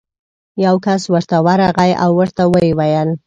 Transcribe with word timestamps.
یو 0.65 0.75
کس 0.85 1.01
ورته 1.13 1.37
ورغی 1.45 1.91
او 2.03 2.11
ورته 2.19 2.43
ویې 2.51 2.71
ویل: 2.77 3.09